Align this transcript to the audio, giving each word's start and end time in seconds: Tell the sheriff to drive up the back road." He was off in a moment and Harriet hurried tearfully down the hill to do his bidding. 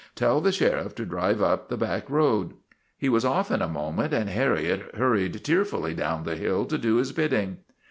Tell 0.15 0.41
the 0.41 0.51
sheriff 0.51 0.95
to 0.95 1.05
drive 1.05 1.43
up 1.43 1.69
the 1.69 1.77
back 1.77 2.09
road." 2.09 2.55
He 2.97 3.07
was 3.07 3.23
off 3.23 3.51
in 3.51 3.61
a 3.61 3.67
moment 3.69 4.13
and 4.15 4.31
Harriet 4.31 4.95
hurried 4.95 5.43
tearfully 5.43 5.93
down 5.93 6.23
the 6.23 6.35
hill 6.35 6.65
to 6.65 6.79
do 6.79 6.95
his 6.95 7.11
bidding. 7.11 7.57